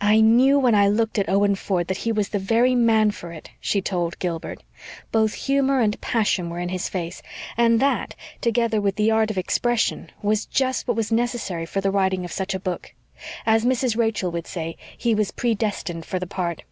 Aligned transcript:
"I 0.00 0.22
knew 0.22 0.58
when 0.58 0.74
I 0.74 0.88
looked 0.88 1.18
at 1.18 1.28
Owen 1.28 1.54
Ford 1.54 1.88
that 1.88 1.98
he 1.98 2.10
was 2.10 2.30
the 2.30 2.38
very 2.38 2.74
man 2.74 3.10
for 3.10 3.32
it," 3.32 3.50
she 3.60 3.82
told 3.82 4.18
Gilbert. 4.18 4.62
"Both 5.12 5.34
humor 5.44 5.80
and 5.80 6.00
passion 6.00 6.48
were 6.48 6.58
in 6.58 6.70
his 6.70 6.88
face, 6.88 7.20
and 7.54 7.78
that, 7.78 8.14
together 8.40 8.80
with 8.80 8.96
the 8.96 9.10
art 9.10 9.30
of 9.30 9.36
expression, 9.36 10.10
was 10.22 10.46
just 10.46 10.88
what 10.88 10.96
was 10.96 11.12
necessary 11.12 11.66
for 11.66 11.82
the 11.82 11.90
writing 11.90 12.24
of 12.24 12.32
such 12.32 12.54
a 12.54 12.58
book. 12.58 12.94
As 13.44 13.66
Mrs. 13.66 13.94
Rachel 13.94 14.30
would 14.30 14.46
say, 14.46 14.78
he 14.96 15.14
was 15.14 15.32
predestined 15.32 16.06
for 16.06 16.18
the 16.18 16.26
part." 16.26 16.62